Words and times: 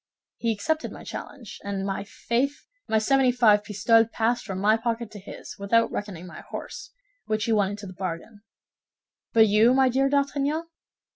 He 0.37 0.51
accepted 0.51 0.91
my 0.91 1.03
challenge, 1.03 1.59
and, 1.63 1.85
my 1.85 2.03
faith, 2.03 2.65
my 2.87 2.97
seventy 2.97 3.31
five 3.31 3.63
pistoles 3.63 4.07
passed 4.11 4.45
from 4.45 4.57
my 4.57 4.75
pocket 4.75 5.11
to 5.11 5.19
his, 5.19 5.59
without 5.59 5.91
reckoning 5.91 6.25
my 6.25 6.41
horse, 6.49 6.89
which 7.27 7.43
he 7.45 7.51
won 7.51 7.69
into 7.69 7.85
the 7.85 7.93
bargain. 7.93 8.41
But 9.31 9.45
you, 9.45 9.75
my 9.75 9.89
dear 9.89 10.09
D'Artagnan?" 10.09 10.63